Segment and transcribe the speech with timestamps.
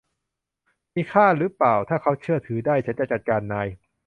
[0.95, 3.67] มีค่ารึเปล่า ถ้าเขาเชื่อถือได้ ฉันจะจัดการนาย